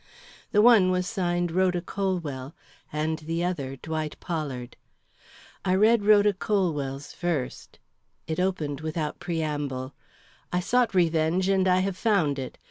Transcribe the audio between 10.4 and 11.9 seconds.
I sought revenge and I